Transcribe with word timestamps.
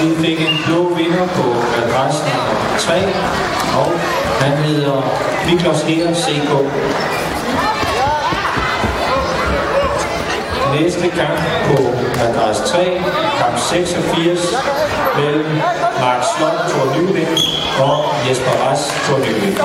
Vi 0.00 0.14
fik 0.26 0.40
en 0.40 0.58
blå 0.66 0.94
vinder 0.94 1.26
på 1.26 1.44
adresse 1.82 2.24
nummer 2.24 2.78
3, 2.78 2.94
og 3.78 3.92
han 4.40 4.52
hedder 4.52 5.02
Miklos 5.46 5.82
Her 5.82 6.14
CK. 6.14 6.52
Næste 10.74 11.08
kamp 11.08 11.40
på 11.66 11.76
adresse 12.24 12.62
3, 12.64 12.84
kamp 13.38 13.58
86, 13.58 14.54
mellem 15.16 15.56
Mark 16.00 16.24
Slot 16.36 16.70
Thor 16.70 16.96
Nyvind 16.96 17.38
og 17.80 18.04
Jesper 18.28 18.68
Rass 18.68 18.82
Thor 19.04 19.18
Nyvind. 19.18 19.58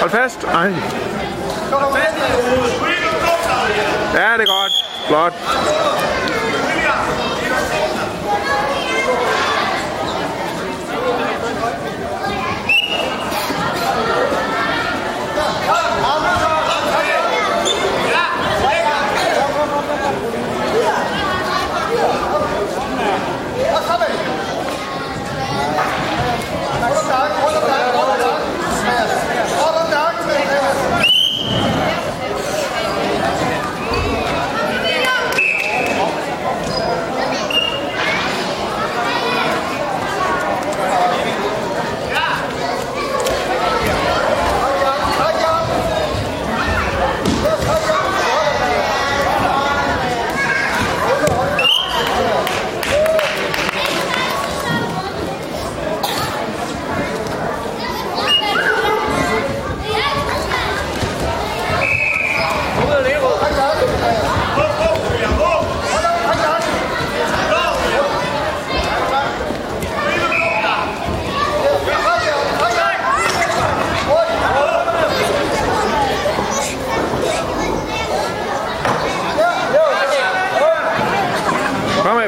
Hold 0.00 0.10
fast. 0.10 0.44
Ej. 0.44 0.70
Ja, 4.14 4.32
det 4.36 4.42
er 4.42 4.46
godt. 4.46 4.72
Flot. 5.08 5.32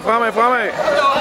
Fremad, 0.01 0.33
fremad, 0.33 0.73
fremad. 0.73 1.12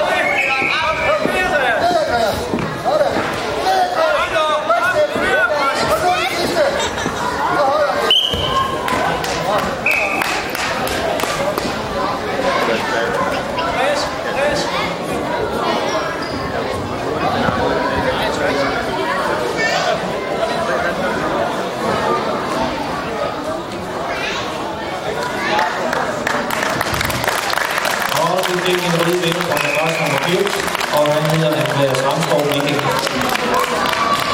Og 28.52 28.58
fik 28.58 28.84
en 28.86 29.00
rød 29.00 29.18
vinder 29.24 29.44
på 29.50 29.54
adresse 29.68 30.00
nummer 30.02 30.20
80, 30.26 30.54
og 30.96 31.14
han 31.14 31.22
hedder 31.30 31.56
Andreas 31.64 32.04
Ramskov 32.06 32.40
Viking. 32.52 33.71